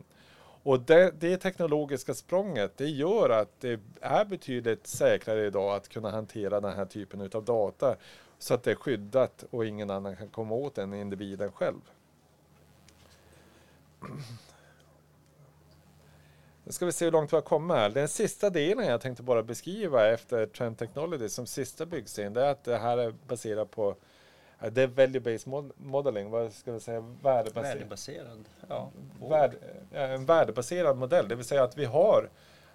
[0.62, 6.10] Och det, det teknologiska språnget, det gör att det är betydligt säkrare idag att kunna
[6.10, 7.96] hantera den här typen av data,
[8.38, 11.80] så att det är skyddat och ingen annan kan komma åt den individen själv.
[16.64, 17.90] Nu ska vi se hur långt vi har kommit här.
[17.90, 22.50] Den sista delen jag tänkte bara beskriva efter Trend Technology som sista byggsten, det är
[22.50, 23.96] att det här är baserat på
[24.58, 27.00] det är value-based modeling, vad ska vi säga?
[27.00, 27.76] Värdebaserad.
[27.76, 28.44] Värdebaserad.
[28.68, 28.90] Ja.
[29.28, 29.54] Värd,
[29.92, 32.30] en värdebaserad modell, det vill säga att vi har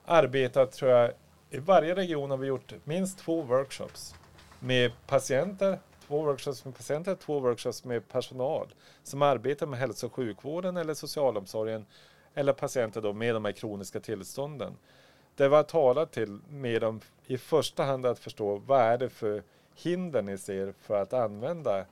[0.05, 1.11] arbetat, tror jag,
[1.49, 4.15] i varje region har vi gjort minst två workshops
[4.59, 8.67] med patienter två workshops med patienter, två workshops med personal
[9.03, 11.85] som arbetar med hälso och sjukvården eller socialomsorgen
[12.33, 14.77] eller patienter då med de här kroniska tillstånden.
[15.35, 19.09] Det vi har talat till med dem i första hand att förstå vad är det
[19.09, 19.43] för
[19.75, 21.85] hinder ni ser för att använda,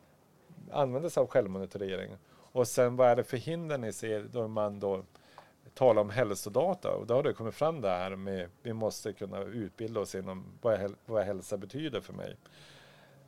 [0.72, 2.18] använda sig av självmonitorering.
[2.52, 5.04] Och sen vad är det för hinder ni ser då man då
[5.74, 9.42] talar om hälsodata och då har det kommit fram det här med vi måste kunna
[9.42, 12.36] utbilda oss inom vad, vad hälsa betyder för mig.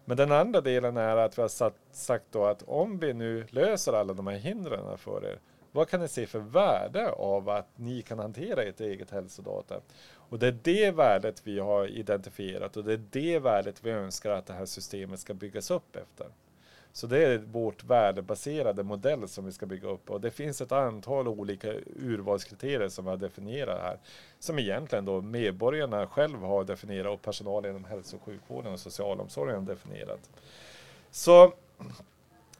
[0.06, 3.46] Men den andra delen är att vi har satt, sagt då att om vi nu
[3.50, 5.40] löser alla de här hindren för er,
[5.72, 9.82] vad kan ni se för värde av att ni kan hantera ert eget hälsodata?
[10.16, 14.32] Och det är det värdet vi har identifierat och det är det värdet vi önskar
[14.32, 16.28] att det här systemet ska byggas upp efter.
[16.96, 20.72] Så det är vårt värdebaserade modell som vi ska bygga upp och det finns ett
[20.72, 23.98] antal olika urvalskriterier som vi har definierat här.
[24.40, 29.56] Som egentligen då medborgarna själva har definierat och personal inom hälso och sjukvården och socialomsorgen
[29.56, 30.30] har definierat.
[31.12, 31.54] Så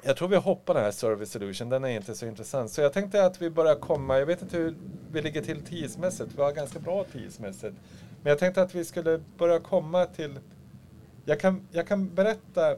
[0.02, 2.72] jag tror vi hoppar den här Service Solution, den är inte så intressant.
[2.72, 4.76] Så jag tänkte att vi börjar komma, jag vet inte hur
[5.12, 7.76] vi ligger till tidsmässigt, vi har ganska bra tidsmässigt.
[8.22, 10.40] Men jag tänkte att vi skulle börja komma till,
[11.26, 12.76] jag kan, jag kan berätta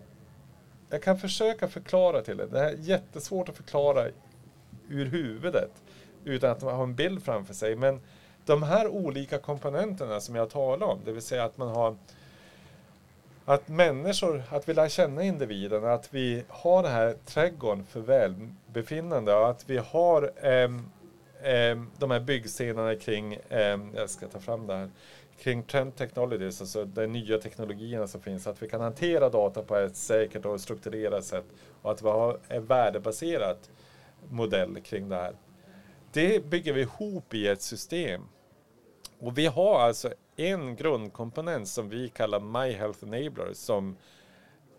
[0.95, 2.47] jag kan försöka förklara till er.
[2.51, 4.07] Det är jättesvårt att förklara
[4.89, 5.71] ur huvudet
[6.23, 7.75] utan att man har en bild framför sig.
[7.75, 8.01] Men
[8.45, 11.95] de här olika komponenterna som jag talar om, det vill säga att man har
[13.45, 19.35] att människor, att vi lär känna individen, att vi har den här trädgården för välbefinnande
[19.35, 20.63] och att vi har eh,
[21.53, 24.89] eh, de här byggstenarna kring, eh, jag ska ta fram det här,
[25.39, 29.75] kring trend technologies, alltså de nya teknologierna som finns, att vi kan hantera data på
[29.75, 31.45] ett säkert och strukturerat sätt
[31.81, 33.57] och att vi har en värdebaserad
[34.29, 35.35] modell kring det här.
[36.11, 38.21] Det bygger vi ihop i ett system.
[39.19, 43.97] Och vi har alltså en grundkomponent som vi kallar My Health Enabler som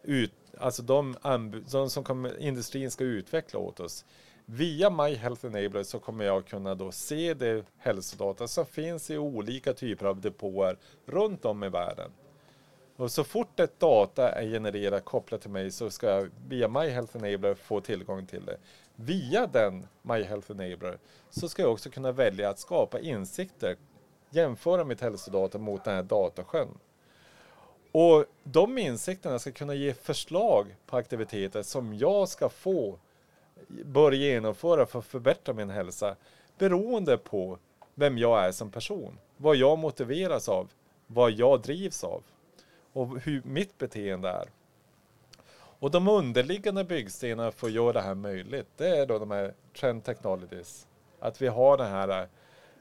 [0.03, 1.17] ut, alltså de,
[1.71, 4.05] de som kommer, industrin ska utveckla åt oss.
[4.49, 9.19] Via My Health Enabler så kommer jag kunna då se det hälsodata som finns i
[9.19, 12.11] olika typer av depåer runt om i världen.
[12.97, 16.89] Och så fort ett data är genererat kopplat till mig så ska jag via My
[16.89, 18.59] Health Enabler få tillgång till det.
[18.97, 20.99] Via den My Health Enabler
[21.31, 23.77] så ska jag också kunna välja att skapa insikter,
[24.31, 26.79] jämföra mitt hälsodata mot den här datasjön.
[27.93, 32.99] Och de insikterna ska kunna ge förslag på aktiviteter som jag ska få
[33.69, 36.17] bör genomföra för att förbättra min hälsa
[36.59, 37.59] beroende på
[37.95, 40.73] vem jag är som person, vad jag motiveras av,
[41.07, 42.23] vad jag drivs av
[42.93, 44.49] och hur mitt beteende är.
[45.79, 49.55] Och de underliggande byggstenarna för att göra det här möjligt, det är då de här
[49.75, 50.87] trend technologies.
[51.21, 52.29] Att vi har det här eh,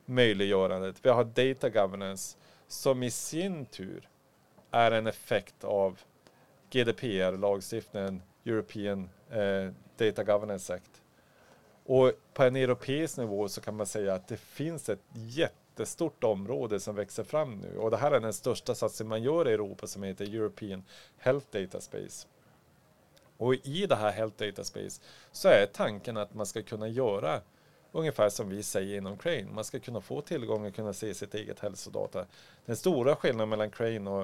[0.06, 0.96] möjliggörandet.
[1.02, 4.10] Vi har data governance som i sin tur
[4.72, 6.00] är en effekt av
[6.70, 11.02] GDPR-lagstiftningen, European eh, Data Governance Act.
[11.86, 16.80] Och på en europeisk nivå så kan man säga att det finns ett jättestort område
[16.80, 17.78] som växer fram nu.
[17.78, 20.84] Och det här är den största satsningen man gör i Europa som heter European
[21.18, 22.28] Health Data Space.
[23.38, 27.42] Och i det här Health Data Space så är tanken att man ska kunna göra
[27.92, 29.48] ungefär som vi säger inom Crane.
[29.54, 32.26] Man ska kunna få tillgång och kunna se sitt eget hälsodata.
[32.66, 34.24] Den stora skillnaden mellan Crane och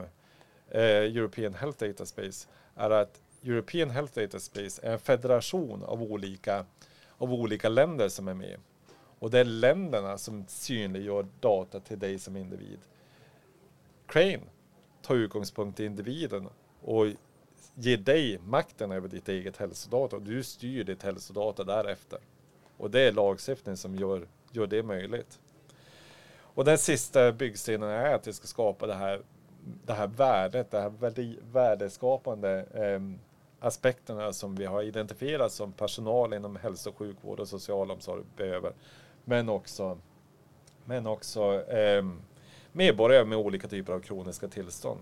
[0.75, 6.03] eh, European Health Data Space är att European Health Data Space är en federation av
[6.03, 6.65] olika,
[7.17, 8.59] av olika länder som är med.
[9.19, 12.79] Och det är länderna som synliggör data till dig som individ.
[14.07, 14.41] Crane
[15.01, 16.47] tar utgångspunkt i individen
[16.81, 17.07] och
[17.75, 22.19] ger dig makten över ditt eget hälsodata och du styr ditt hälsodata därefter.
[22.77, 25.39] Och det är lagstiftning som gör, gör det möjligt.
[26.53, 29.21] Och den sista byggstenen är att vi ska skapa det här,
[29.85, 32.99] det här värdet, det här värdeskapande eh,
[33.61, 38.73] aspekterna som vi har identifierat som personal inom hälso och sjukvård och socialomsorg behöver.
[39.25, 39.97] Men också,
[40.85, 42.05] men också eh,
[42.71, 44.99] medborgare med olika typer av kroniska tillstånd.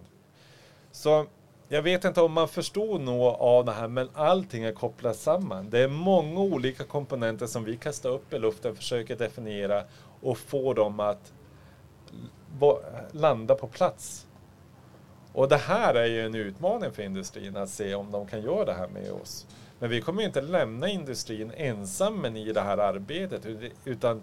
[0.91, 1.25] Så
[1.67, 5.69] jag vet inte om man förstod något av det här, men allting är kopplat samman.
[5.69, 9.83] Det är många olika komponenter som vi kastar upp i luften, försöker definiera
[10.21, 11.33] och få dem att
[13.11, 14.27] landa på plats.
[15.33, 18.65] Och det här är ju en utmaning för industrin att se om de kan göra
[18.65, 19.47] det här med oss.
[19.79, 23.45] Men vi kommer inte lämna industrin ensam i det här arbetet,
[23.85, 24.21] utan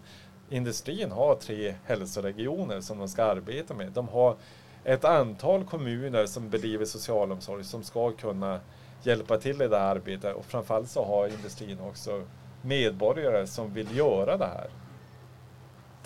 [0.51, 3.93] industrin har tre hälsoregioner som de ska arbeta med.
[3.93, 4.37] De har
[4.85, 8.61] ett antal kommuner som bedriver socialomsorg som ska kunna
[9.03, 12.25] hjälpa till i det här arbetet och framförallt så har industrin också
[12.63, 14.71] medborgare som vill göra det här.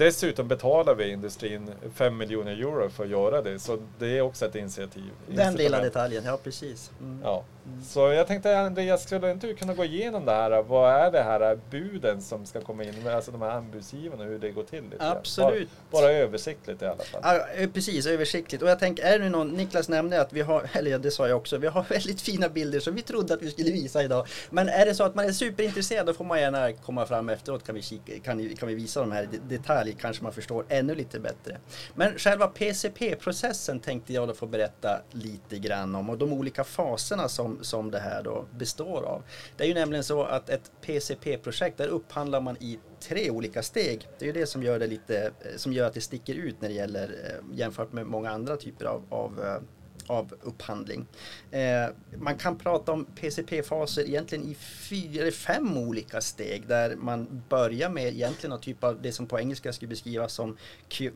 [0.00, 4.46] Dessutom betalar vi industrin 5 miljoner euro för att göra det, så det är också
[4.46, 5.10] ett initiativ.
[5.26, 6.90] Den lilla detaljen, ja precis.
[7.00, 7.20] Mm.
[7.24, 7.44] Ja.
[7.66, 7.84] Mm.
[7.84, 10.62] Så jag tänkte Andreas, skulle inte du kunna gå igenom det här?
[10.62, 14.50] Vad är det här buden som ska komma in, alltså de här anbudsgivarna, hur det
[14.50, 14.84] går till?
[14.98, 15.68] Absolut.
[15.90, 17.20] Bara, bara, översiktligt i alla fall.
[17.24, 18.62] Ja, precis, översiktligt.
[18.62, 21.36] Och jag tänker, är det någon, Niklas nämnde att vi har, eller det sa jag
[21.36, 24.26] också, vi har väldigt fina bilder som vi trodde att vi skulle visa idag.
[24.50, 27.66] Men är det så att man är superintresserad, då får man gärna komma fram efteråt,
[27.66, 31.20] kan vi, kika, kan, kan vi visa de här detaljerna kanske man förstår ännu lite
[31.20, 31.58] bättre.
[31.94, 37.28] Men själva PCP-processen tänkte jag då få berätta lite grann om och de olika faserna
[37.28, 39.22] som, som det här då består av.
[39.56, 44.08] Det är ju nämligen så att ett PCP-projekt, där upphandlar man i tre olika steg.
[44.18, 46.68] Det är ju det som gör, det lite, som gör att det sticker ut när
[46.68, 49.62] det gäller eh, jämfört med många andra typer av, av eh,
[50.10, 51.06] av upphandling.
[51.50, 51.86] Eh,
[52.18, 57.90] man kan prata om PCP-faser egentligen i fyra eller fem olika steg där man börjar
[57.90, 60.56] med egentligen någon typ av det som på engelska skulle beskrivas som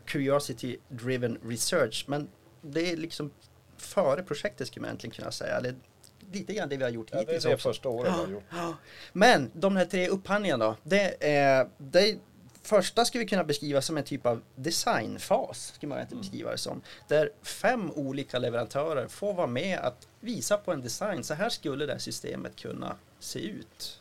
[0.07, 2.04] curiosity driven research.
[2.09, 2.28] Men
[2.62, 3.30] det är liksom
[3.76, 5.57] före projektet skulle man egentligen kunna säga.
[5.57, 5.74] Eller
[6.33, 8.33] lite grann det vi har gjort ja, hittills det är det första året ja, har
[8.33, 8.76] gjort.
[9.12, 10.76] Men de här tre upphandlingarna då.
[10.83, 12.18] Det är, det
[12.64, 16.22] första skulle vi kunna beskriva som en typ av designfas, skulle man inte mm.
[16.22, 16.83] beskriva det som.
[17.09, 21.24] Där fem olika leverantörer får vara med att visa på en design.
[21.24, 24.00] Så här skulle det här systemet kunna se ut.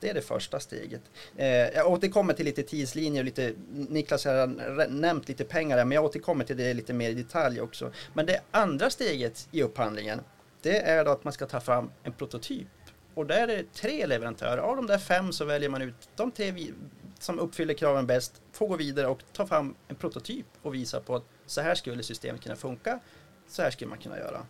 [0.00, 1.02] Det är det första steget.
[1.36, 6.44] Eh, jag återkommer till lite tidslinjer, lite, Niklas har nämnt lite pengar men jag återkommer
[6.44, 7.92] till det lite mer i detalj också.
[8.14, 10.20] Men det andra steget i upphandlingen,
[10.62, 12.68] det är då att man ska ta fram en prototyp.
[13.14, 14.58] Och där är det tre leverantörer.
[14.58, 16.50] Av de där fem så väljer man ut de tre
[17.18, 21.16] som uppfyller kraven bäst, får gå vidare och ta fram en prototyp och visa på
[21.16, 23.00] att så här skulle systemet kunna funka,
[23.48, 24.46] så här skulle man kunna göra.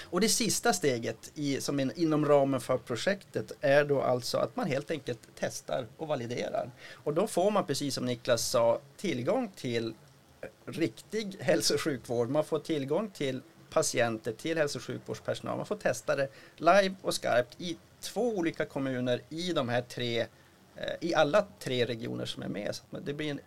[0.00, 4.56] Och det sista steget i, som in, inom ramen för projektet är då alltså att
[4.56, 6.70] man helt enkelt testar och validerar.
[6.92, 9.94] Och då får man precis som Niklas sa tillgång till
[10.66, 12.30] riktig hälso och sjukvård.
[12.30, 15.56] Man får tillgång till patienter, till hälso och sjukvårdspersonal.
[15.56, 20.26] Man får testa det live och skarpt i två olika kommuner i de här tre,
[21.00, 22.74] i alla tre regioner som är med.
[22.74, 23.40] Så det blir en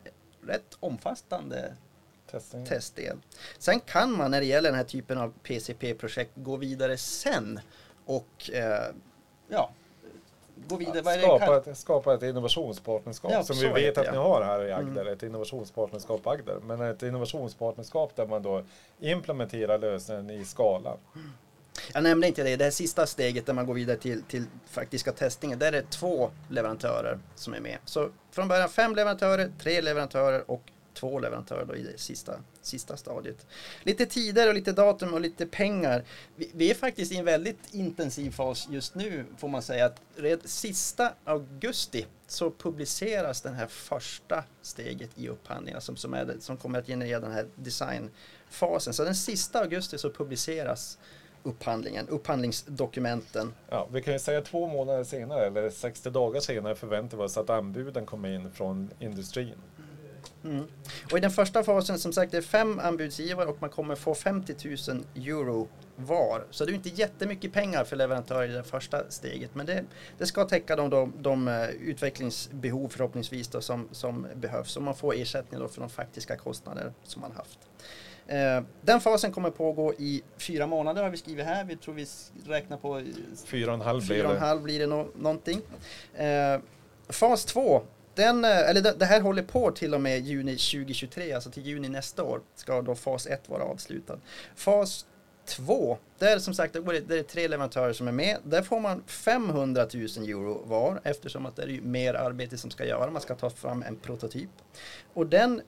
[0.47, 1.73] rätt omfattande
[2.31, 2.65] Testing.
[2.65, 3.17] testdel.
[3.57, 7.59] Sen kan man när det gäller den här typen av PCP-projekt gå vidare sen
[8.05, 8.93] och eh,
[9.47, 9.69] ja,
[10.67, 11.01] gå vidare.
[11.01, 14.11] det skapa, ett, skapa ett innovationspartnerskap Ja, som vi vet att det.
[14.11, 15.01] ni har här i Agder.
[15.01, 15.13] Mm.
[15.13, 16.59] Ett innovationspartnerskap Agder.
[16.59, 18.63] Men ett innovationspartnerskap där man då
[18.99, 20.97] implementerar lösningen i skala.
[21.93, 25.11] Jag nämnde inte det, det här sista steget där man går vidare till, till faktiska
[25.11, 27.77] testningen, där är det två leverantörer som är med.
[27.85, 32.97] Så från början fem leverantörer, tre leverantörer och två leverantörer då i det sista, sista
[32.97, 33.45] stadiet.
[33.83, 36.03] Lite tider och lite datum och lite pengar.
[36.35, 40.01] Vi, vi är faktiskt i en väldigt intensiv fas just nu får man säga att
[40.15, 46.57] redan sista augusti så publiceras den här första steget i upphandlingen som, som, är, som
[46.57, 48.93] kommer att generera den här designfasen.
[48.93, 50.97] Så den sista augusti så publiceras
[51.45, 53.53] upphandlingen, upphandlingsdokumenten.
[53.69, 57.37] Ja, vi kan ju säga två månader senare eller 60 dagar senare förväntar vi oss
[57.37, 59.55] att anbuden kommer in från industrin.
[60.43, 60.65] Mm.
[61.11, 64.15] Och i den första fasen, som sagt, det är fem anbudsgivare och man kommer få
[64.15, 64.55] 50
[64.89, 66.45] 000 euro var.
[66.49, 69.83] Så det är inte jättemycket pengar för leverantörer i det första steget, men det,
[70.17, 74.95] det ska täcka de, de, de eh, utvecklingsbehov förhoppningsvis då, som, som behövs och man
[74.95, 77.59] får ersättning då för de faktiska kostnader som man haft.
[78.27, 81.63] Eh, den fasen kommer pågå i fyra månader har vi skrivit här.
[81.63, 82.05] Vi tror vi
[82.45, 83.01] räknar på
[83.45, 85.61] Fyra och en halv Fyra och en halv blir det nå någonting.
[86.13, 86.59] Eh,
[87.09, 87.81] fas 2,
[88.15, 91.89] den, eh, eller det, här håller på till och med juni 2023, alltså till juni
[91.89, 94.19] nästa år ska då fas 1 vara avslutad.
[94.55, 95.05] Fas
[95.45, 98.37] 2, där som sagt det är tre leverantörer som är med.
[98.43, 102.85] Där får man 500 000 euro var eftersom att det är mer arbete som ska
[102.85, 103.13] göras.
[103.13, 104.49] Man ska ta fram en prototyp.
[105.13, 105.61] Och den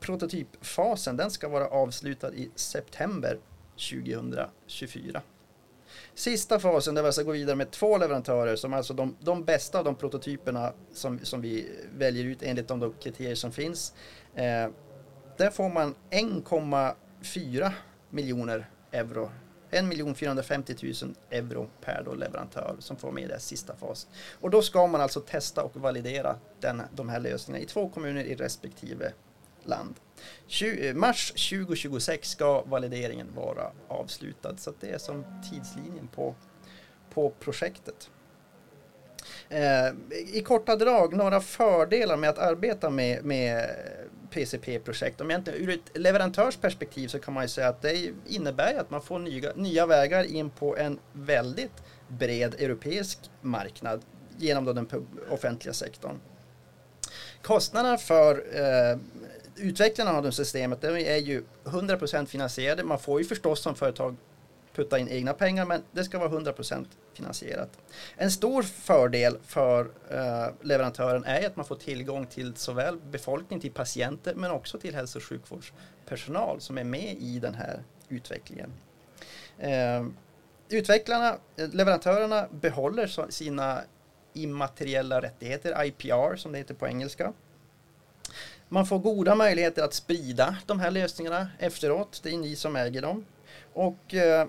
[0.00, 3.38] prototypfasen den ska vara avslutad i september
[3.90, 5.22] 2024.
[6.14, 9.78] Sista fasen där vi alltså går vidare med två leverantörer som alltså de, de bästa
[9.78, 13.94] av de prototyperna som, som vi väljer ut enligt de kriterier som finns.
[14.34, 14.68] Eh,
[15.36, 17.72] där får man 1,4
[18.10, 19.30] miljoner euro.
[19.70, 24.10] 1 450 000 euro per då leverantör som får med i den sista fasen.
[24.40, 28.24] Och då ska man alltså testa och validera den, de här lösningarna i två kommuner
[28.24, 29.12] i respektive
[29.68, 29.94] land.
[30.46, 36.34] 20, eh, mars 2026 ska valideringen vara avslutad så att det är som tidslinjen på,
[37.10, 38.10] på projektet.
[39.48, 39.88] Eh,
[40.32, 43.70] I korta drag några fördelar med att arbeta med, med
[44.30, 45.20] PCP-projekt.
[45.20, 49.02] Om egentligen, ur ett leverantörsperspektiv så kan man ju säga att det innebär att man
[49.02, 54.02] får nya, nya vägar in på en väldigt bred europeisk marknad
[54.38, 54.88] genom då den
[55.30, 56.20] offentliga sektorn.
[57.42, 58.98] Kostnaderna för eh,
[59.58, 62.84] utvecklarna av det systemet de är ju 100% finansierade.
[62.84, 64.16] Man får ju förstås som företag
[64.78, 67.70] putta in egna pengar men det ska vara 100% finansierat.
[68.16, 73.72] En stor fördel för eh, leverantören är att man får tillgång till såväl befolkning, till
[73.72, 78.72] patienter men också till hälso och sjukvårdspersonal som är med i den här utvecklingen.
[79.58, 80.06] Eh,
[80.68, 83.82] utvecklarna, eh, leverantörerna behåller sina
[84.32, 87.32] immateriella rättigheter, IPR som det heter på engelska.
[88.68, 92.20] Man får goda möjligheter att sprida de här lösningarna efteråt.
[92.22, 93.24] Det är ni som äger dem.
[93.72, 94.48] Och eh,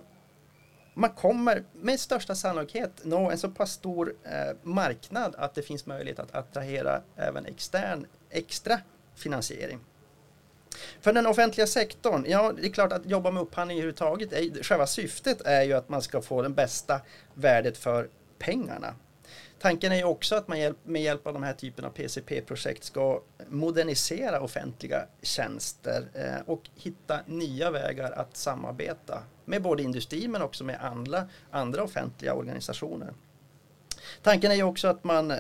[0.94, 5.86] man kommer med största sannolikhet nå en så pass stor eh, marknad att det finns
[5.86, 8.80] möjlighet att attrahera även extern extra
[9.16, 9.80] finansiering.
[11.02, 14.88] För den offentliga sektorn, ja det är klart att jobba med upphandling överhuvudtaget, är, själva
[14.88, 17.02] syftet är ju att man ska få det bästa
[17.34, 18.10] värdet för
[18.40, 18.96] pengarna.
[19.60, 23.22] Tanken är ju också att man med hjälp av de här typen av PCP-projekt ska
[23.48, 30.64] modernisera offentliga tjänster eh, och hitta nya vägar att samarbeta med både industri men också
[30.64, 33.14] med andra, andra offentliga organisationer.
[34.22, 35.38] Tanken är ju också att man eh,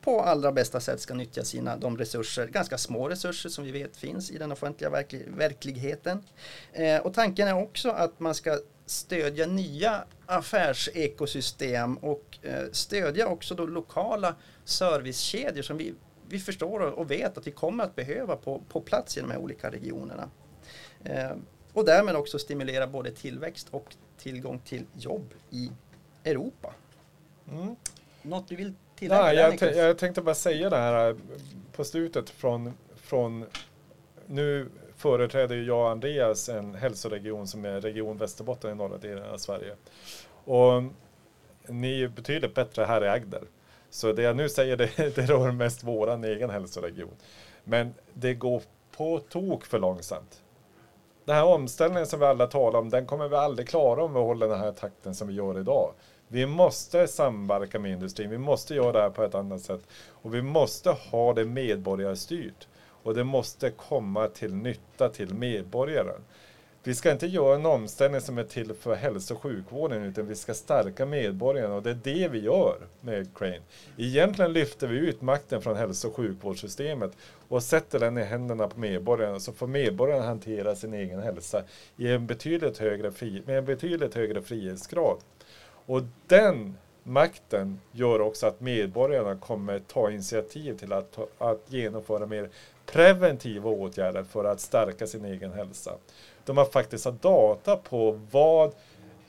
[0.00, 3.96] på allra bästa sätt ska nyttja sina de resurser, ganska små resurser som vi vet
[3.96, 4.90] finns i den offentliga
[5.26, 6.24] verkligheten.
[6.72, 13.54] Eh, och tanken är också att man ska stödja nya affärsekosystem och eh, stödja också
[13.54, 15.94] då lokala servicekedjor som vi,
[16.28, 19.38] vi förstår och vet att vi kommer att behöva på, på plats i de här
[19.38, 20.30] olika regionerna.
[21.04, 21.30] Eh,
[21.72, 25.70] och därmed också stimulera både tillväxt och tillgång till jobb i
[26.24, 26.74] Europa.
[27.50, 27.76] Mm.
[28.22, 29.22] Något du vill tillägga?
[29.22, 31.16] Nej, jag, jag tänkte bara säga det här eh,
[31.72, 33.46] på slutet från, från
[34.26, 34.68] nu
[35.02, 39.36] företräder ju jag och Andreas en hälsoregion som är Region Västerbotten i norra delen av
[39.36, 39.76] Sverige.
[40.44, 40.82] Och
[41.68, 43.42] ni är betydligt bättre här i Agder.
[43.90, 47.14] Så det jag nu säger det, det rör mest våran egen hälsoregion.
[47.64, 48.62] Men det går
[48.96, 50.42] på tok för långsamt.
[51.24, 54.20] Den här omställningen som vi alla talar om, den kommer vi aldrig klara om vi
[54.20, 55.92] håller den här takten som vi gör idag.
[56.28, 59.80] Vi måste samverka med industrin, vi måste göra det här på ett annat sätt.
[60.10, 62.68] Och vi måste ha det medborgarstyrt.
[63.02, 66.20] Och det måste komma till nytta till medborgaren.
[66.84, 70.34] Vi ska inte göra en omställning som är till för hälso och sjukvården utan vi
[70.34, 73.60] ska stärka medborgarna och det är det vi gör med Crane.
[73.96, 77.12] Egentligen lyfter vi ut makten från hälso och sjukvårdssystemet
[77.48, 81.62] och sätter den i händerna på medborgarna så får medborgarna hantera sin egen hälsa
[81.96, 85.16] i en betydligt högre fri, med en betydligt högre frihetsgrad.
[85.86, 92.50] Och den makten gör också att medborgarna kommer ta initiativ till att, att genomföra mer
[92.86, 95.96] preventiva åtgärder för att stärka sin egen hälsa.
[96.44, 98.74] De har faktiskt har data på vad,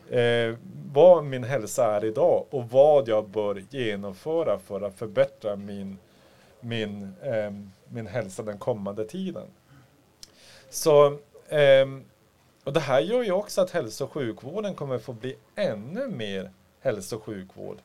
[0.10, 0.56] eh,
[0.94, 5.98] vad min hälsa är idag och vad jag bör genomföra för att förbättra min,
[6.60, 7.52] min, eh,
[7.90, 9.48] min hälsa den kommande tiden.
[10.70, 11.06] Så,
[11.48, 11.88] eh,
[12.64, 16.52] och det här gör ju också att hälso och sjukvården kommer få bli ännu mer
[16.80, 17.78] hälso och sjukvård.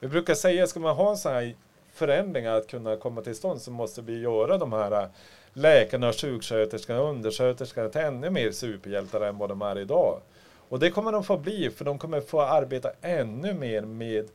[0.00, 1.54] Vi brukar säga, ska man ha en sån här
[2.00, 5.08] förändringar att kunna komma till stånd så måste vi göra de här
[5.52, 10.20] läkarna, sjuksköterskorna undersköterskorna till ännu mer superhjältar än vad de är idag.
[10.68, 14.28] Och det kommer de få bli för de kommer få arbeta ännu mer med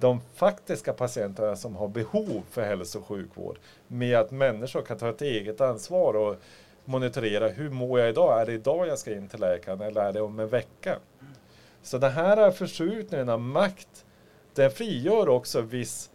[0.00, 3.58] de faktiska patienterna som har behov för hälso och sjukvård.
[3.86, 6.36] Med att människor kan ta ett eget ansvar och
[6.84, 8.40] monitorera hur mår jag idag?
[8.40, 10.98] Är det idag jag ska in till läkaren eller är det om en vecka?
[11.82, 14.04] Så den här förskjutningen av makt,
[14.54, 16.10] den frigör också viss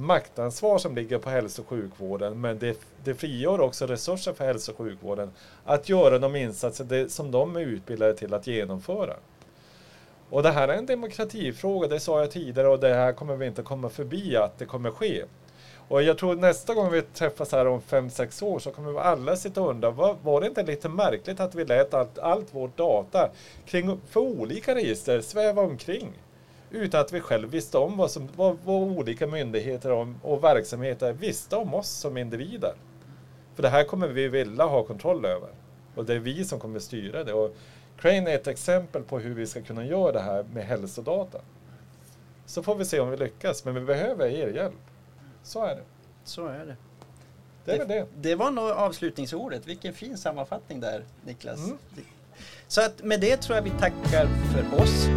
[0.00, 4.72] maktansvar som ligger på hälso och sjukvården, men det, det frigör också resurser för hälso
[4.72, 5.30] och sjukvården
[5.64, 9.16] att göra de insatser det, som de är utbildade till att genomföra.
[10.30, 13.46] Och det här är en demokratifråga, det sa jag tidigare och det här kommer vi
[13.46, 15.24] inte komma förbi att det kommer ske.
[15.88, 18.98] Och jag tror nästa gång vi träffas här om fem sex år så kommer vi
[18.98, 22.54] alla sitta och undra, var, var det inte lite märkligt att vi lät allt, allt
[22.54, 23.30] vårt data
[23.66, 26.12] kring, för olika register sväva omkring?
[26.70, 31.56] Utan att vi själv visste om vad, som, vad, vad olika myndigheter och verksamheter visste
[31.56, 32.74] om oss som individer.
[33.54, 35.48] För det här kommer vi vilja ha kontroll över.
[35.94, 37.32] Och det är vi som kommer styra det.
[37.32, 37.56] Och
[37.98, 41.40] Crane är ett exempel på hur vi ska kunna göra det här med hälsodata.
[42.46, 44.74] Så får vi se om vi lyckas, men vi behöver er hjälp.
[45.42, 45.82] Så är det.
[46.24, 46.76] Så är det.
[47.64, 48.06] Det är väl det.
[48.16, 49.66] Det var nog avslutningsordet.
[49.66, 51.58] Vilken fin sammanfattning där Niklas.
[51.58, 51.78] Mm.
[52.68, 55.08] Så att med det tror jag vi tackar för oss.